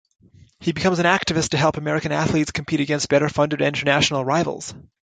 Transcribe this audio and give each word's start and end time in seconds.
He 0.59 0.71
becomes 0.71 0.97
an 0.97 1.05
activist 1.05 1.49
to 1.49 1.57
help 1.57 1.77
American 1.77 2.11
athletes 2.11 2.49
compete 2.51 2.79
against 2.79 3.07
better-funded 3.07 3.61
international 3.61 4.25
rivals. 4.25 4.73